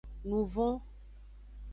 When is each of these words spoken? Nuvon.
Nuvon. 0.27 0.73